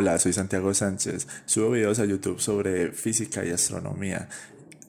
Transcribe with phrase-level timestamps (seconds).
[0.00, 1.28] Hola, soy Santiago Sánchez.
[1.44, 4.30] Subo videos a YouTube sobre física y astronomía,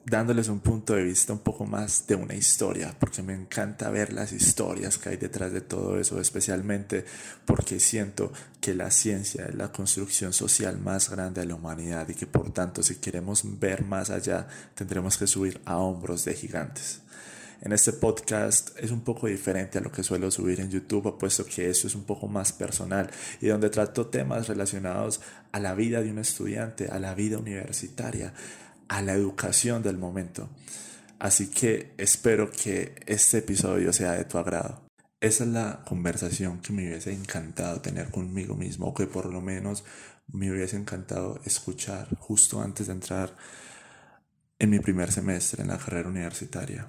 [0.06, 4.14] dándoles un punto de vista un poco más de una historia, porque me encanta ver
[4.14, 7.04] las historias que hay detrás de todo eso, especialmente
[7.44, 12.14] porque siento que la ciencia es la construcción social más grande de la humanidad y
[12.14, 17.01] que por tanto si queremos ver más allá tendremos que subir a hombros de gigantes.
[17.64, 21.44] En este podcast es un poco diferente a lo que suelo subir en YouTube, puesto
[21.44, 23.08] que eso es un poco más personal
[23.40, 25.20] y donde trato temas relacionados
[25.52, 28.34] a la vida de un estudiante, a la vida universitaria,
[28.88, 30.50] a la educación del momento.
[31.20, 34.82] Así que espero que este episodio sea de tu agrado.
[35.20, 39.40] Esa es la conversación que me hubiese encantado tener conmigo mismo, o que por lo
[39.40, 39.84] menos
[40.26, 43.36] me hubiese encantado escuchar justo antes de entrar
[44.58, 46.88] en mi primer semestre en la carrera universitaria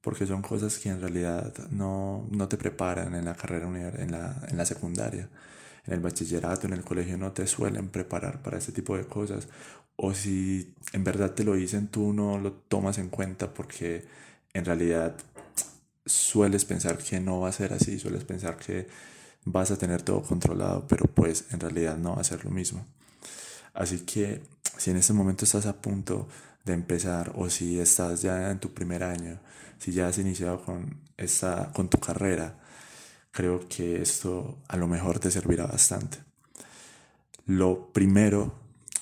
[0.00, 4.46] porque son cosas que en realidad no, no te preparan en la carrera en la,
[4.48, 5.28] en la secundaria.
[5.86, 9.48] En el bachillerato, en el colegio no te suelen preparar para ese tipo de cosas.
[9.96, 14.04] O si en verdad te lo dicen, tú no lo tomas en cuenta porque
[14.54, 15.16] en realidad
[16.06, 18.88] sueles pensar que no va a ser así, sueles pensar que
[19.44, 22.84] vas a tener todo controlado, pero pues en realidad no va a ser lo mismo.
[23.74, 24.42] Así que
[24.78, 26.28] si en este momento estás a punto
[26.64, 29.40] de empezar o si estás ya en tu primer año,
[29.78, 32.58] si ya has iniciado con, esa, con tu carrera,
[33.30, 36.18] creo que esto a lo mejor te servirá bastante.
[37.46, 38.54] Lo primero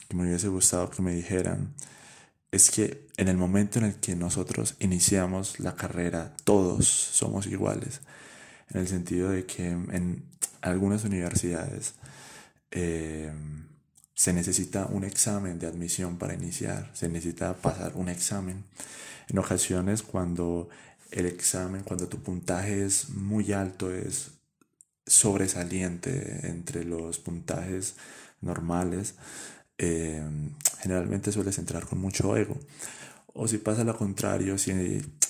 [0.09, 1.75] que me hubiese gustado que me dijeran
[2.51, 8.01] es que en el momento en el que nosotros iniciamos la carrera, todos somos iguales,
[8.71, 10.25] en el sentido de que en
[10.63, 11.95] algunas universidades
[12.71, 13.33] eh,
[14.19, 18.65] se necesita un examen de admisión para iniciar, se necesita pasar un examen.
[19.29, 20.69] En ocasiones cuando
[21.13, 24.33] el examen, cuando tu puntaje es muy alto, es
[25.07, 27.95] sobresaliente entre los puntajes
[28.41, 29.15] normales,
[29.79, 30.21] eh,
[30.81, 32.59] generalmente sueles entrar con mucho ego.
[33.35, 34.73] O si pasa lo contrario, si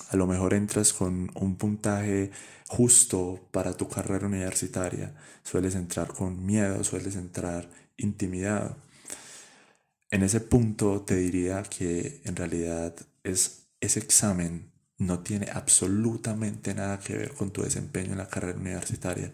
[0.09, 2.31] a lo mejor entras con un puntaje
[2.67, 5.13] justo para tu carrera universitaria,
[5.43, 7.69] sueles entrar con miedo, sueles entrar
[7.99, 8.75] intimidado.
[10.11, 16.99] En ese punto te diría que en realidad es, ese examen no tiene absolutamente nada
[16.99, 19.31] que ver con tu desempeño en la carrera universitaria.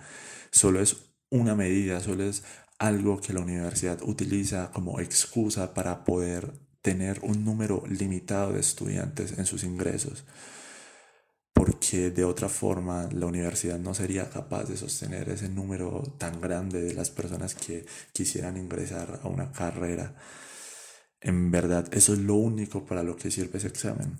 [0.52, 0.98] Solo es
[1.30, 2.44] una medida, solo es
[2.78, 9.38] algo que la universidad utiliza como excusa para poder tener un número limitado de estudiantes
[9.38, 10.26] en sus ingresos
[11.56, 16.82] porque de otra forma la universidad no sería capaz de sostener ese número tan grande
[16.82, 20.14] de las personas que quisieran ingresar a una carrera.
[21.26, 24.20] En verdad, eso es lo único para lo que sirve ese examen.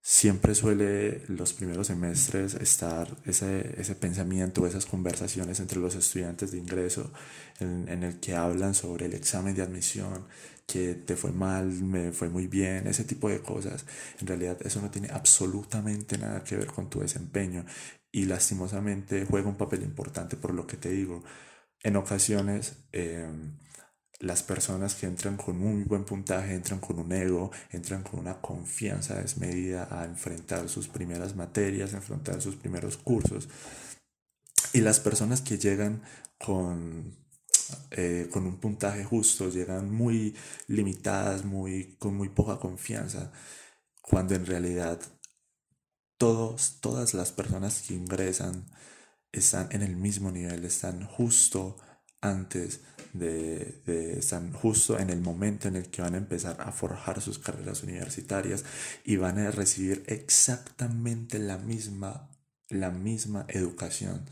[0.00, 6.58] Siempre suele los primeros semestres estar ese, ese pensamiento, esas conversaciones entre los estudiantes de
[6.58, 7.12] ingreso
[7.58, 10.26] en, en el que hablan sobre el examen de admisión,
[10.64, 13.84] que te fue mal, me fue muy bien, ese tipo de cosas.
[14.20, 17.64] En realidad eso no tiene absolutamente nada que ver con tu desempeño
[18.12, 21.24] y lastimosamente juega un papel importante por lo que te digo.
[21.82, 23.56] En ocasiones em,
[24.20, 28.40] las personas que entran con muy buen puntaje, entran con un ego, entran con una
[28.40, 33.48] confianza desmedida a enfrentar sus primeras materias, a enfrentar sus primeros cursos.
[34.72, 36.02] Y las personas que llegan
[36.36, 37.16] con
[37.90, 40.34] eh, con un puntaje justo, llegan muy
[40.68, 43.30] limitadas, muy, con muy poca confianza,
[44.00, 45.00] cuando en realidad
[46.16, 48.66] todos, todas las personas que ingresan
[49.32, 51.76] están en el mismo nivel, están justo
[52.20, 52.80] antes
[53.18, 57.20] de, de, están justo en el momento en el que van a empezar a forjar
[57.20, 58.64] sus carreras universitarias
[59.04, 62.30] y van a recibir exactamente la misma,
[62.68, 64.24] la misma educación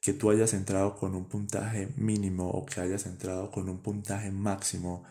[0.00, 4.30] que tú hayas entrado con un puntaje mínimo o que hayas entrado con un puntaje
[4.30, 5.04] máximo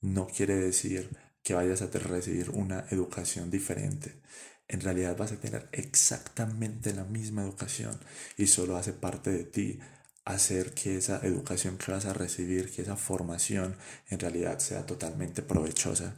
[0.00, 1.10] no quiere decir
[1.42, 4.20] que vayas a recibir una educación diferente.
[4.68, 7.98] En realidad vas a tener exactamente la misma educación
[8.36, 9.78] y solo hace parte de ti
[10.24, 13.76] hacer que esa educación que vas a recibir, que esa formación
[14.08, 16.14] en realidad sea totalmente provechosa.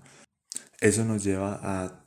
[0.81, 2.04] Eso nos lleva a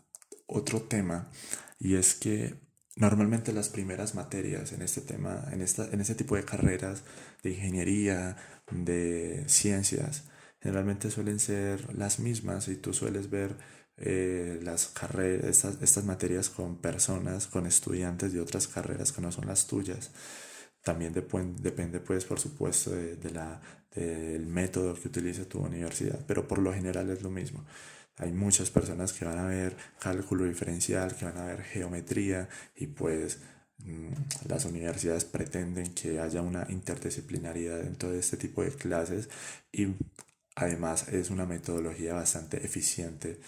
[0.48, 1.32] otro tema
[1.80, 2.66] y es que
[2.98, 7.04] Normalmente las primeras materias en este tema, en, esta, en este tipo de carreras
[7.44, 8.38] de ingeniería,
[8.72, 10.24] de ciencias,
[10.62, 13.58] generalmente suelen ser las mismas y tú sueles ver
[13.98, 19.32] eh, las carreras, estas, estas, materias con personas, con estudiantes de otras carreras que no
[19.32, 20.12] son las tuyas.
[20.86, 23.60] También depende, pues, por supuesto, de, la,
[23.96, 27.66] del método que utilice tu universidad, pero por lo general es lo mismo.
[28.18, 32.86] Hay muchas personas que van a ver cálculo diferencial, que van a ver geometría y
[32.86, 33.40] pues
[33.80, 34.14] mm,
[34.48, 39.28] las universidades pretenden que haya una interdisciplinaridad dentro de este tipo de clases
[39.72, 39.88] y
[40.56, 43.40] además es una metodología bastante eficiente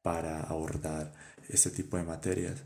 [0.00, 1.12] para abordar
[1.48, 2.62] este tipo de materias.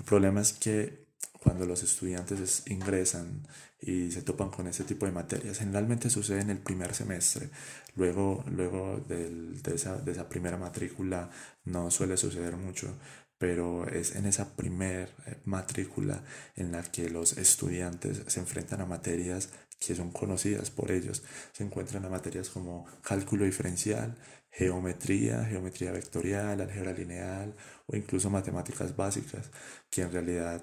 [0.00, 1.05] El problema es que
[1.46, 3.46] cuando los estudiantes ingresan
[3.80, 7.50] y se topan con este tipo de materias, generalmente sucede en el primer semestre.
[7.94, 11.30] Luego, luego de, esa, de esa primera matrícula
[11.64, 12.92] no suele suceder mucho,
[13.38, 16.24] pero es en esa primer eh, matrícula
[16.56, 21.22] en la que los estudiantes se enfrentan a materias que son conocidas por ellos.
[21.52, 24.18] Se encuentran a materias como cálculo diferencial,
[24.50, 27.54] geometría, geometría vectorial, álgebra lineal
[27.86, 29.48] o incluso matemáticas básicas,
[29.90, 30.60] que en realidad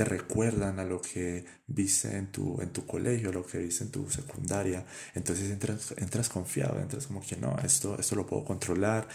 [0.00, 3.90] te recuerdan a lo que viste en tu, en tu colegio, lo que viste en
[3.90, 4.82] tu secundaria.
[5.14, 9.06] Entonces entras, entras confiado, entras como que no, esto, esto lo puedo controlar,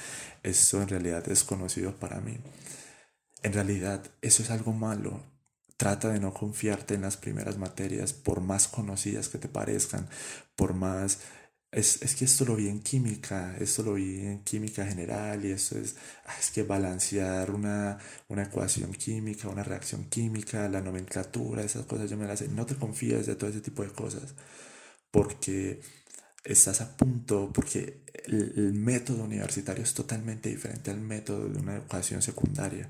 [0.44, 2.38] esto en realidad es conocido para mí.
[3.42, 5.24] En realidad eso es algo malo.
[5.76, 10.08] Trata de no confiarte en las primeras materias, por más conocidas que te parezcan,
[10.56, 11.18] por más
[11.75, 15.51] es, es, que esto lo vi en química, esto lo vi en química general y
[15.51, 17.98] esto es, ah, es que balancear una,
[18.30, 22.48] una ecuación química, una reacción química, la nomenclatura, esas cosas yo me las sé.
[22.48, 24.36] No te confíes de todo ese tipo de cosas
[25.12, 25.81] porque
[26.45, 31.78] estás a punto, porque el, el método universitario es totalmente diferente al método de una
[31.78, 32.89] ecuación secundaria.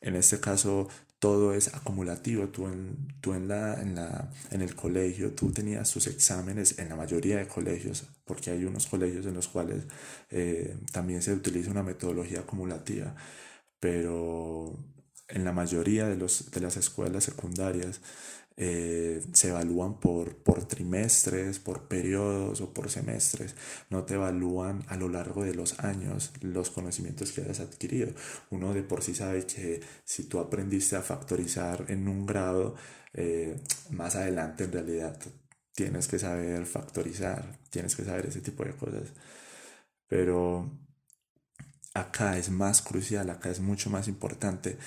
[0.00, 0.88] En este caso,
[1.18, 2.48] todo es acumulativo.
[2.48, 6.88] Tú en, tú en, la, en, la, en el colegio, tú tenías tus exámenes en
[6.88, 9.84] la mayoría de colegios, porque hay unos colegios en los cuales
[10.30, 13.14] eh, también se utiliza una metodología acumulativa,
[13.80, 14.78] pero
[15.28, 18.00] en la mayoría de, los, de las escuelas secundarias
[18.60, 23.54] eh, se evalúan por, por trimestres, por periodos o por semestres.
[23.88, 28.10] No te evalúan a lo largo de los años los conocimientos que hayas adquirido.
[28.50, 32.74] Uno de por sí sabe que si tú aprendiste a factorizar en un grado,
[33.14, 33.60] eh,
[33.90, 35.18] más adelante en realidad
[35.72, 39.12] tienes que saber factorizar, tienes que saber ese tipo de cosas.
[40.08, 40.68] Pero
[41.94, 44.78] acá es más crucial, acá es mucho más importante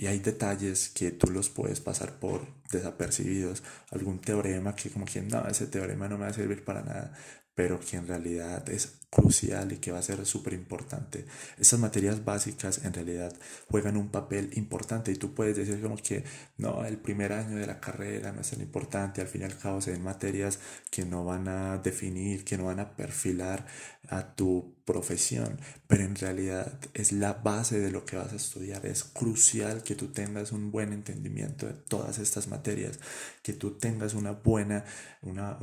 [0.00, 2.40] y hay detalles que tú los puedes pasar por
[2.72, 3.62] desapercibidos.
[3.90, 7.12] Algún teorema que como que no, ese teorema no me va a servir para nada,
[7.54, 11.26] pero que en realidad es crucial y que va a ser súper importante.
[11.58, 13.34] Esas materias básicas en realidad
[13.68, 16.24] juegan un papel importante y tú puedes decir como que
[16.58, 19.58] no, el primer año de la carrera no es tan importante, al fin y al
[19.58, 20.60] cabo se ven materias
[20.90, 23.66] que no van a definir, que no van a perfilar
[24.08, 28.84] a tu profesión, pero en realidad es la base de lo que vas a estudiar.
[28.86, 32.98] Es crucial que tú tengas un buen entendimiento de todas estas materias,
[33.42, 34.84] que tú tengas una buena,
[35.22, 35.58] una,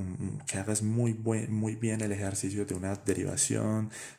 [0.46, 3.37] que hagas muy, buen, muy bien el ejercicio de una derivación,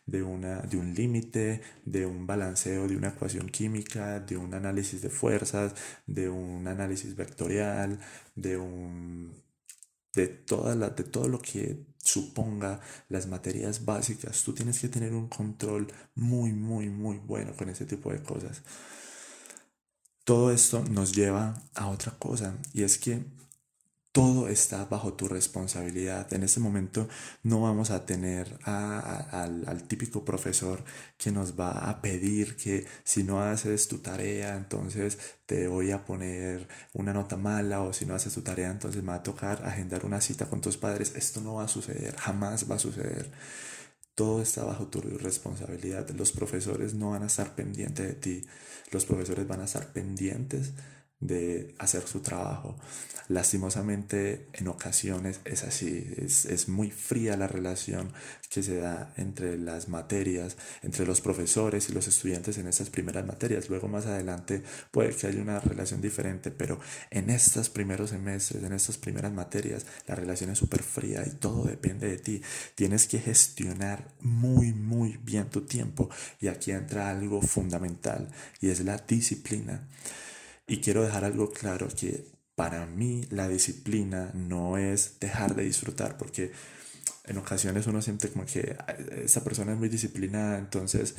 [0.06, 5.02] de, una, de un límite, de un balanceo, de una ecuación química, de un análisis
[5.02, 5.74] de fuerzas,
[6.06, 7.98] de un análisis vectorial,
[8.34, 9.48] de un
[10.14, 14.42] de, de todo lo que suponga las materias básicas.
[14.42, 18.62] Tú tienes que tener un control muy, muy, muy bueno con ese tipo de cosas.
[20.24, 23.24] Todo esto nos lleva a otra cosa y es que
[24.12, 26.32] todo está bajo tu responsabilidad.
[26.32, 27.08] En este momento
[27.42, 30.82] no vamos a tener al, típico profesor
[31.16, 36.04] que nos va a pedir que si no haces tu tarea, entonces te voy a
[36.04, 39.64] poner una nota mala o si no haces tu tarea, entonces me va a tocar
[39.64, 41.14] agendar una cita con tus padres.
[41.14, 43.30] Esto no va a suceder, jamás va a suceder.
[44.14, 46.08] Todo está bajo tu responsabilidad.
[46.10, 48.46] Los profesores no van a estar pendientes de ti.
[48.90, 50.72] Los profesores van a estar pendientes
[51.20, 52.76] de hacer su trabajo.
[53.28, 58.10] Lastimosamente en ocasiones es así, es, muy fría la relación
[58.48, 63.26] que se da entre las materias, entre los profesores y los estudiantes en estas primeras
[63.26, 63.68] materias.
[63.68, 68.72] Luego más adelante puede que haya una relación diferente, pero en estos primeros semestres, en
[68.72, 72.40] estas primeras materias, la relación es súper fría y todo depende de ti.
[72.76, 76.08] Tienes que gestionar muy, muy bien tu tiempo
[76.40, 78.30] y aquí entra algo fundamental
[78.62, 79.86] y es la disciplina.
[80.68, 86.16] Y quiero dejar algo claro que para mí la disciplina no es dejar de disfrutar,
[86.18, 86.52] porque
[87.24, 88.76] en ocasiones uno siente como que
[89.24, 91.16] esa persona es muy disciplinada, entonces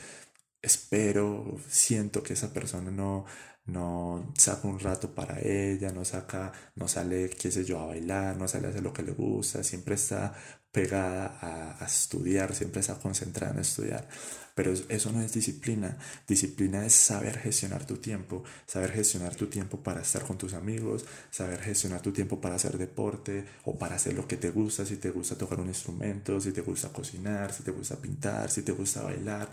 [0.61, 3.25] espero, siento que esa persona no,
[3.65, 8.37] no saca un rato para ella, no saca, no sale, qué sé yo, a bailar,
[8.37, 10.35] no sale a hacer lo que le gusta, siempre está
[10.71, 14.07] pegada a, estudiar, siempre está concentrada en estudiar.
[14.55, 15.97] Pero eso no es disciplina.
[16.27, 21.05] Disciplina es saber gestionar tu tiempo, saber gestionar tu tiempo para estar con tus amigos,
[21.31, 24.97] saber gestionar tu tiempo para hacer deporte o para hacer lo que te gusta, si
[24.97, 28.73] te gusta tocar un instrumento, si te gusta cocinar, si te gusta pintar, si te
[28.73, 29.49] gusta bailar.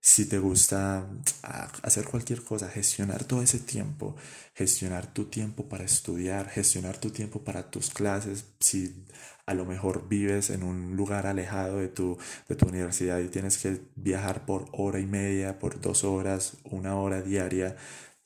[0.00, 1.08] Si te gusta
[1.42, 4.16] ah, hacer cualquier cosa, gestionar todo ese tiempo,
[4.54, 9.04] gestionar tu tiempo para estudiar, gestionar tu tiempo para tus clases, si
[9.46, 13.58] a lo mejor vives en un lugar alejado de tu, de tu universidad y tienes
[13.58, 17.76] que viajar por hora y media, por dos horas, una hora diaria,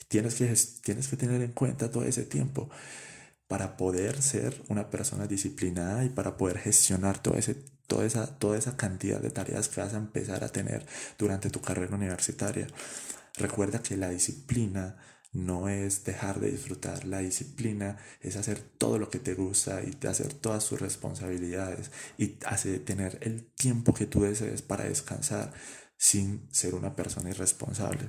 [0.09, 2.69] tienes que, tienes que tener en cuenta todo ese tiempo
[3.49, 7.55] para poder ser una persona disciplinada y para poder gestionar todo ese
[7.93, 10.87] toda esa, toda esa cantidad de tareas que vas a empezar a tener
[11.19, 12.67] durante tu carrera universitaria.
[13.37, 14.97] Recuerda que la disciplina
[15.33, 20.07] no es dejar de disfrutar, la disciplina es hacer todo lo que te gusta y
[20.07, 25.53] hacer todas tus responsabilidades y hace tener el tiempo que tú desees para descansar
[25.99, 28.09] sin ser una persona irresponsable.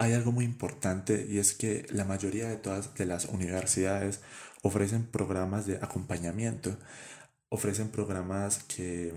[0.00, 4.20] Hay algo muy importante y es que la mayoría de todas de las universidades
[4.62, 6.76] ofrecen programas de acompañamiento
[7.50, 9.14] ofrecen programas que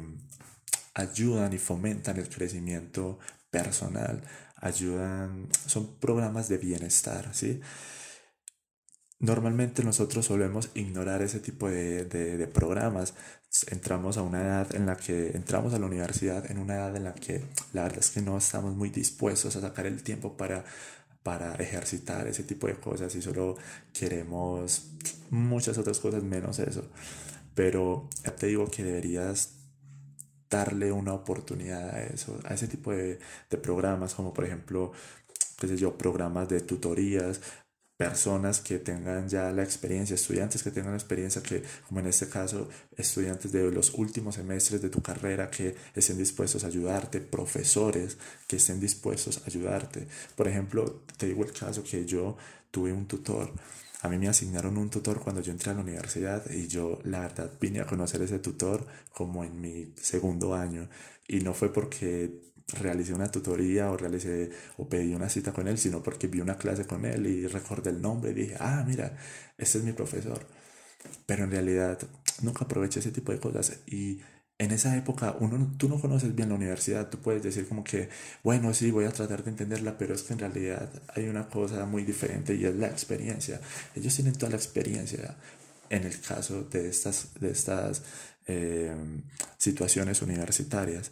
[0.94, 3.20] ayudan y fomentan el crecimiento
[3.50, 4.24] personal,
[4.58, 7.62] ayudan, son programas de bienestar, ¿sí?
[9.20, 13.14] Normalmente nosotros solemos ignorar ese tipo de, de, programas.
[13.68, 17.04] Entramos a una edad en la que entramos a la universidad en una edad en
[17.04, 20.66] la que la verdad es que no estamos muy dispuestos a sacar el tiempo para,
[21.22, 23.58] para ejercitar ese tipo de cosas y solo
[23.94, 24.90] queremos
[25.30, 26.90] muchas otras cosas menos eso
[27.62, 29.54] pero ya te digo que deberías
[30.50, 33.20] darle una oportunidad a eso, a ese tipo de,
[33.62, 34.94] programas, como por ejemplo,
[35.60, 37.40] qué sé yo, programas de tutorías,
[37.98, 42.28] personas que tengan ya la experiencia, estudiantes que tengan la experiencia, que como en este
[42.30, 48.18] caso, estudiantes de los últimos semestres de tu carrera que estén dispuestos a ayudarte, profesores
[48.48, 50.08] que estén dispuestos a ayudarte.
[50.36, 52.38] Por ejemplo, te digo el caso que yo
[52.72, 53.54] tuve un tutor
[54.02, 57.20] a mí me asignaron un tutor cuando yo entré a la universidad y yo la
[57.20, 60.90] verdad vine a conocer ese tutor como en mi segundo año
[61.28, 65.78] y no fue porque realicé una tutoría o realicé o pedí una cita con él,
[65.78, 69.18] sino porque vi una clase con él y recordé el nombre y dije, ah, mira,
[69.58, 70.48] este es mi profesor.
[71.26, 72.00] Pero en realidad
[72.42, 74.22] nunca aproveché ese tipo de cosas y
[74.62, 78.10] en esa época uno, tú no conoces bien la universidad, tú puedes decir como que,
[78.44, 81.84] bueno, sí, voy a tratar de entenderla, pero es que en realidad hay una cosa
[81.88, 83.60] muy diferente y es la experiencia.
[83.96, 85.36] Ellos tienen toda la experiencia
[85.90, 88.04] en el caso de estas, de estas
[88.46, 88.96] eh,
[89.58, 91.12] situaciones universitarias.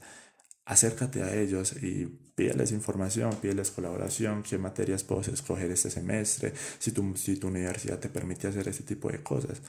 [0.65, 6.91] Acércate a ellos y pídeles información, pídeles colaboración, qué materias puedes escoger este semestre, si
[6.91, 9.59] tu, si tu universidad te permite hacer ese tipo de cosas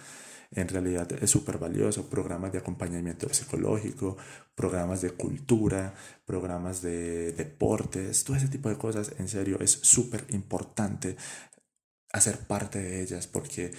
[0.52, 2.08] en realidad es súper valioso.
[2.08, 4.16] Programas de acompañamiento psicológico,
[4.54, 5.94] programas de cultura,
[6.26, 11.16] programas de deportes, todo ese tipo de cosas, en serio, es súper importante
[12.12, 13.72] hacer parte de ellas porque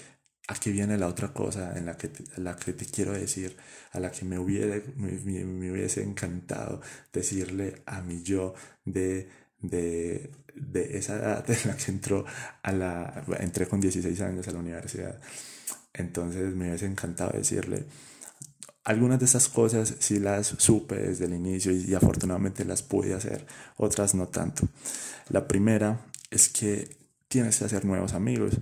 [0.48, 3.58] aquí viene la otra cosa en la que te, la que te quiero decir,
[3.92, 8.54] a la que me hubiese, me, hubiese encantado decirle a mi yo
[8.86, 12.26] de, de, de esa edad en la que entró
[12.64, 15.20] a la, entré con 16 años a la universidad.
[15.94, 17.86] Entonces me hubiese encantado decirle,
[18.84, 23.46] algunas de esas cosas sí las supe desde el inicio y, afortunadamente las pude hacer,
[23.78, 24.68] otras no tanto.
[25.30, 28.58] La primera es que tienes que hacer nuevos amigos.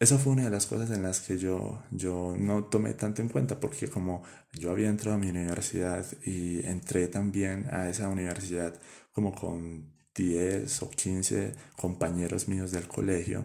[0.00, 3.28] Esa fue una de las cosas en las que yo, yo no tomé tanto en
[3.28, 4.22] cuenta porque como
[4.54, 8.74] yo había entrado a mi universidad y entré también a esa universidad
[9.12, 13.44] como con 10 o 15 compañeros míos del colegio,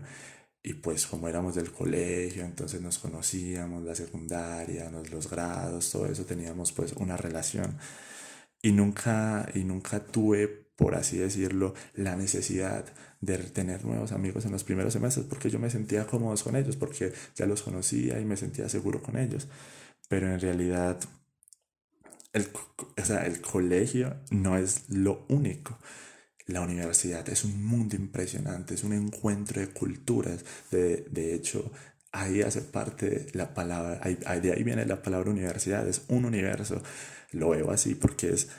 [0.65, 6.25] y pues como éramos del colegio, entonces nos conocíamos, la secundaria, los grados, todo eso,
[6.25, 7.77] teníamos pues una relación.
[8.63, 12.83] Y nunca, y nunca tuve, por así decirlo, la necesidad
[13.21, 16.75] de tener nuevos amigos en los primeros semestres porque yo me sentía cómodo con ellos,
[16.77, 19.47] porque ya los conocía y me sentía seguro con ellos.
[20.09, 20.99] Pero en realidad
[22.33, 22.49] el,
[22.97, 25.77] o sea, el colegio no es lo único.
[26.47, 30.45] La universidad es un mundo impresionante, es un encuentro de culturas.
[30.71, 31.71] De, de hecho,
[32.11, 36.81] ahí hace parte la palabra, de ahí viene la palabra universidad, es un universo.
[37.31, 38.49] Lo veo así porque es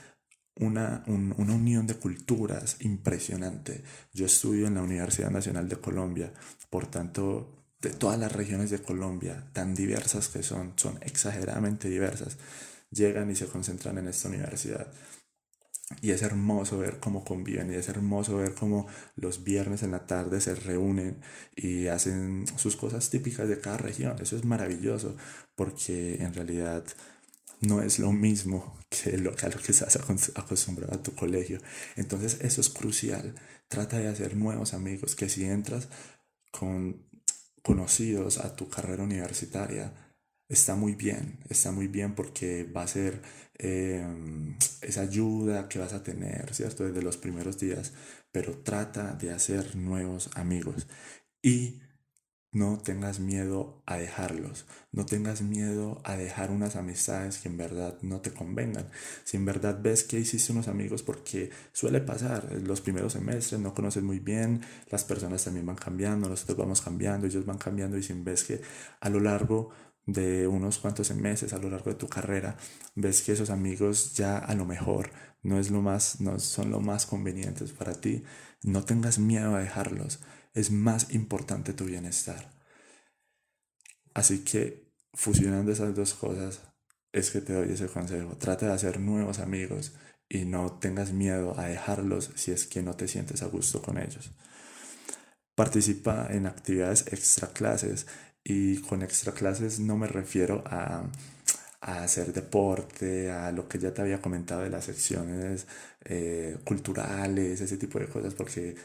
[0.59, 3.83] una, una unión de culturas impresionante.
[4.13, 6.33] Yo estudio en la Universidad Nacional de Colombia,
[6.71, 12.39] por tanto, de todas las regiones de Colombia, tan diversas que son, son exageradamente diversas,
[12.91, 14.89] llegan y se concentran en esta universidad.
[16.03, 20.07] Y es hermoso ver cómo conviven y es hermoso ver cómo los viernes en la
[20.07, 21.21] tarde se reúnen
[21.55, 24.17] y hacen sus cosas típicas de cada región.
[24.21, 25.17] Eso es maravilloso
[25.55, 26.85] porque en realidad
[27.61, 29.97] no es lo mismo que lo, a lo que estás
[30.35, 31.61] acostumbrado a tu colegio.
[31.95, 33.35] Entonces eso es crucial.
[33.69, 35.89] Trata de hacer nuevos amigos que si entras
[36.51, 37.07] con
[37.63, 39.93] conocidos a tu carrera universitaria,
[40.49, 43.23] está muy bien, está muy bien porque va a ser
[43.59, 44.07] eh,
[44.83, 46.85] esa ayuda que vas a tener, ¿cierto?
[46.85, 47.93] Desde los primeros días,
[48.31, 50.87] pero trata de hacer nuevos amigos
[51.43, 51.81] y
[52.57, 57.99] no tengas miedo a dejarlos, no tengas miedo a dejar unas amistades que en verdad
[58.01, 58.89] no te convengan.
[59.25, 63.61] Si en verdad ves que hiciste unos amigos, porque suele pasar, en los primeros semestres
[63.61, 67.99] no conoces muy bien, las personas también van cambiando, nosotros vamos cambiando, ellos van cambiando
[67.99, 68.63] y si ves que
[69.01, 69.71] a lo largo
[70.07, 72.57] de unos cuantos meses, a lo largo de tu carrera,
[72.95, 75.11] ves que esos amigos ya a lo mejor
[75.43, 78.23] no es lo más no son lo más convenientes para ti,
[78.63, 80.21] no tengas miedo a dejarlos
[80.57, 82.51] es más importante tu bienestar.
[84.15, 86.63] Así que fusionando esas dos cosas
[87.13, 88.37] es que te doy ese consejo.
[88.39, 89.95] Trata de hacer nuevos amigos
[90.31, 93.99] y no tengas miedo a dejarlos si es que no te sientes a gusto con
[93.99, 94.33] ellos.
[95.55, 98.07] Participa en actividades extra clases
[98.49, 101.05] y con extra clases no me refiero a,
[101.81, 105.67] hacer deporte, a lo que ya te había comentado de las secciones
[106.05, 108.77] eh, culturales, ese tipo de cosas, porque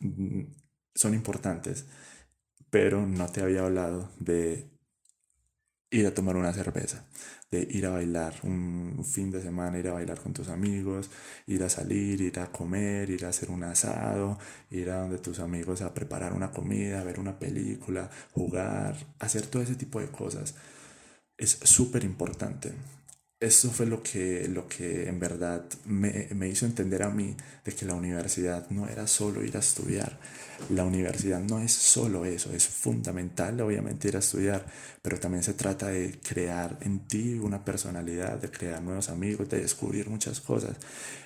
[0.00, 0.42] mm,
[0.94, 1.86] son importantes,
[2.70, 4.75] pero no te había hablado de
[5.96, 7.04] ir a tomar una cerveza,
[7.50, 11.10] de ir a bailar un fin de semana, ir a bailar con tus amigos,
[11.46, 14.38] ir a salir, ir a comer, ir a hacer un asado,
[14.70, 19.62] ir a donde tus amigos a preparar una comida, ver una película, jugar, hacer todo
[19.62, 20.54] ese tipo de cosas.
[21.38, 22.72] Es súper importante
[23.38, 27.72] eso fue lo que, lo que en verdad me, me, hizo entender a mí de
[27.72, 30.18] que la universidad no era solo ir a estudiar.
[30.70, 34.64] La universidad no es solo eso, es fundamental obviamente ir a estudiar,
[35.02, 39.60] pero también se trata de crear en ti una personalidad, de crear nuevos amigos, de
[39.60, 40.76] descubrir muchas cosas.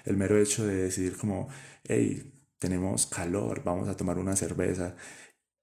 [0.05, 1.49] El mero hecho de decir como,
[1.87, 4.97] hey, tenemos calor, vamos a tomar una cerveza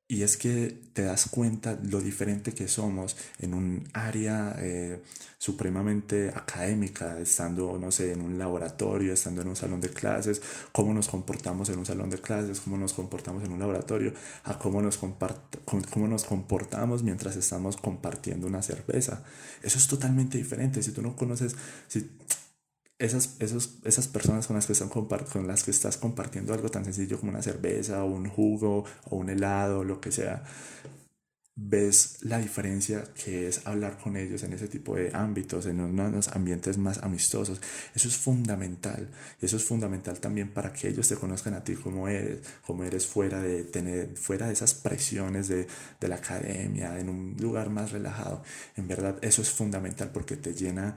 [0.10, 5.02] y es que te das cuenta lo diferente que somos en un área eh,
[5.38, 10.94] supremamente académica, estando, no sé, en un laboratorio, estando en un salón de clases, cómo
[10.94, 14.14] nos comportamos en un salón de clases, cómo nos comportamos en un laboratorio,
[14.46, 19.24] a cómo nos, cómo nos comportamos mientras estamos compartiendo una cerveza.
[19.62, 20.82] Eso es totalmente diferente.
[20.84, 21.56] Si tú no conoces,
[21.90, 22.10] si
[23.00, 26.84] esas, esos, esas personas con las, que están con las que estás compartiendo algo tan
[26.86, 30.44] sencillo como una cerveza o un jugo o un helado, lo que sea,
[31.60, 36.28] ves la diferencia que es hablar con ellos en ese tipo de ámbitos, en unos
[36.30, 37.60] ambientes más amistosos.
[37.96, 39.10] Eso es fundamental.
[39.42, 43.08] Eso es fundamental también para que ellos te conozcan a ti como eres, como eres
[43.08, 45.68] fuera de, tener, fuera de esas presiones de,
[46.00, 48.44] de la academia, en un lugar más relajado.
[48.76, 50.96] En verdad, eso es fundamental porque te llena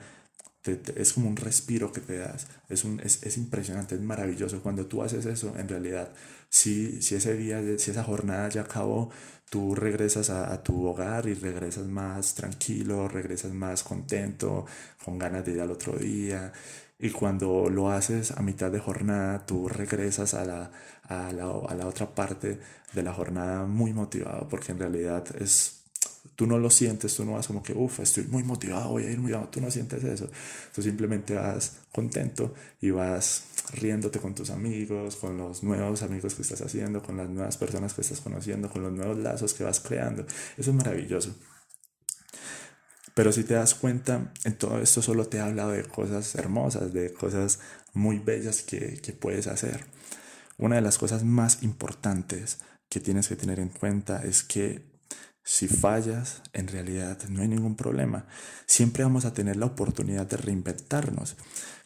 [0.65, 2.47] es como un respiro que te das.
[2.69, 4.63] Es, un, es, es, impresionante, es maravilloso.
[4.63, 6.13] Cuando tú haces eso, en realidad,
[6.49, 9.11] si, si ese día, si esa jornada ya acabó,
[9.49, 14.67] tú regresas a, a, tu hogar y regresas más tranquilo, regresas más contento,
[15.05, 16.53] con ganas de ir al otro día.
[16.99, 20.71] Y cuando lo haces a mitad de jornada, tú regresas a la,
[21.05, 22.61] a la, a la otra parte
[22.93, 25.80] de la jornada muy motivado, porque en realidad es
[26.37, 29.11] Tú no lo sientes, tú no vas como que, uff, estoy muy motivado, voy a
[29.11, 30.29] ir muy tú no sientes eso.
[30.75, 36.43] Tú simplemente vas contento y vas riéndote con tus amigos, con los nuevos amigos que
[36.43, 39.81] estás haciendo, con las nuevas personas que estás conociendo, con los nuevos lazos que vas
[39.81, 40.27] creando.
[40.57, 41.35] Eso es maravilloso.
[43.15, 46.93] Pero si te das cuenta, en todo esto solo te he hablado de cosas hermosas,
[46.93, 47.61] de cosas
[47.93, 49.85] muy bellas que, que puedes hacer.
[50.59, 54.90] Una de las cosas más importantes que tienes que tener en cuenta es que
[55.43, 58.27] si fallas, en realidad no hay ningún problema.
[58.67, 61.37] Siempre vamos a tener la oportunidad de reinventarnos.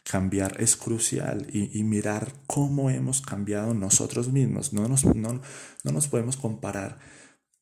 [0.03, 4.71] Cambiar es crucial y, mirar cómo hemos cambiado nosotros mismos.
[4.71, 5.41] No nos, no,
[5.83, 6.99] no nos podemos comparar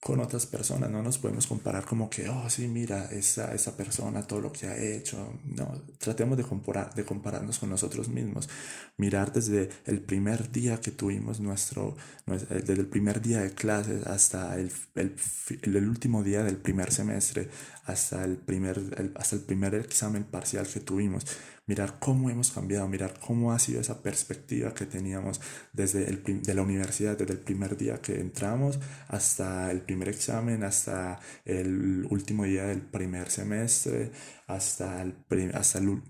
[0.04, 4.22] con otras personas, no nos podemos comparar como que, oh, sí, mira, esa, esa persona,
[4.28, 5.40] todo lo que ha hecho.
[5.46, 8.50] No, tratemos de, comparar, de compararnos con nosotros mismos.
[8.98, 14.60] Mirar desde el primer día que tuvimos nuestro, desde el primer día de clases hasta
[14.60, 15.16] el, el,
[15.62, 17.50] el último día del primer semestre,
[17.86, 21.26] hasta el primer, hasta el primer examen parcial que tuvimos
[21.66, 25.40] mirar cómo hemos cambiado, mirar cómo ha sido esa perspectiva que teníamos
[25.72, 30.64] desde el, de la universidad, desde el primer día que entramos hasta el primer examen,
[30.64, 34.12] hasta el último día del primer semestre,
[34.48, 35.16] hasta el,
[35.54, 36.02] hasta el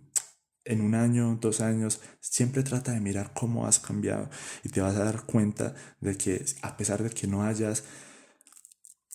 [0.65, 4.29] en un año, dos años, siempre trata de mirar cómo has cambiado
[4.63, 7.83] y te vas a dar cuenta de que a pesar de que no hayas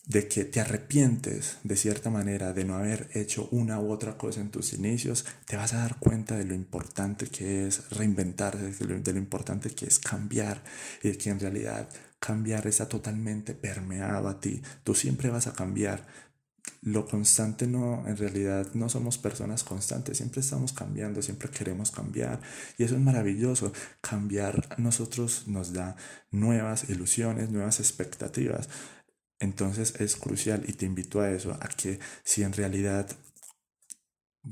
[0.09, 4.41] de que te arrepientes de cierta manera de no haber hecho una u otra cosa
[4.41, 9.13] en tus inicios, te vas a dar cuenta de lo importante que es reinventarse, de
[9.13, 10.63] lo, importante que es cambiar
[11.03, 11.87] y de que en realidad
[12.19, 14.63] cambiar está totalmente permeado a ti.
[14.83, 16.07] Tú siempre vas a cambiar,
[16.81, 22.41] lo constante no, en realidad no somos personas constantes, siempre estamos cambiando, siempre queremos cambiar
[22.79, 23.73] y eso es maravilloso.
[24.01, 25.95] Cambiar a nosotros nos da
[26.31, 28.69] nuevas ilusiones, nuevas expectativas.
[29.39, 33.07] Entonces es crucial y te invito a eso, a que si en realidad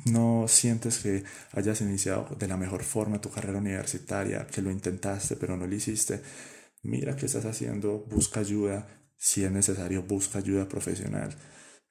[0.05, 1.23] no sientes que
[1.53, 5.75] hayas iniciado de la mejor forma tu carrera universitaria, que lo intentaste pero no lo
[5.75, 6.21] hiciste,
[6.83, 11.35] mira qué estás haciendo, busca ayuda, si es necesario, busca ayuda profesional.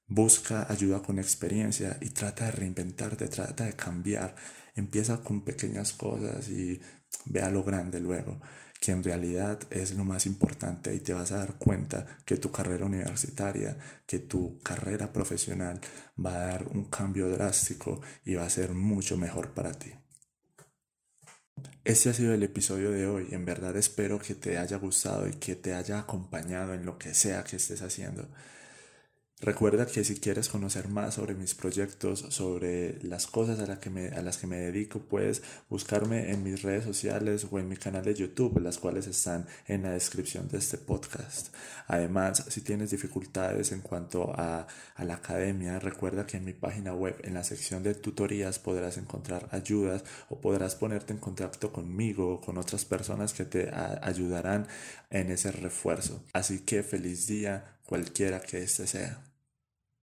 [0.09, 4.37] Busca ayuda con experiencia y trata de reinventarte, trata de cambiar.
[4.77, 6.81] Empieza con pequeñas cosas y
[7.25, 8.41] vea lo grande luego,
[8.81, 12.51] que en realidad es lo más importante y te vas a dar cuenta que tu
[12.51, 15.81] carrera universitaria, que tu carrera profesional
[16.25, 19.93] va a dar un cambio drástico y va a ser mucho mejor para ti.
[21.85, 23.29] Este ha sido el episodio de hoy.
[23.31, 27.15] En verdad espero que te haya gustado y que te haya acompañado en lo que
[27.15, 28.29] sea que estés haciendo.
[29.43, 34.09] Recuerda que si quieres conocer más sobre mis proyectos, sobre las cosas a, que me,
[34.09, 38.03] a las que me dedico, puedes buscarme en mis redes sociales o en mi canal
[38.03, 41.55] de YouTube, las cuales están en la descripción de este podcast.
[41.87, 46.95] Además, si tienes dificultades en cuanto a, a la academia, recuerda que en mi página
[46.95, 52.37] web, en la sección de tutorías, podrás encontrar ayudas o podrás ponerte en contacto conmigo
[52.37, 53.71] o con otras personas que te
[54.01, 54.67] ayudarán
[55.11, 56.25] en ese refuerzo.
[56.33, 59.19] Así que feliz día, cualquiera que este sea.